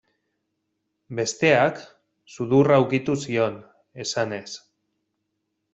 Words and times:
Besteak, 1.19 1.83
sudurra 2.37 2.81
ukitu 2.87 3.19
zion, 3.27 3.61
esanez. 4.07 4.45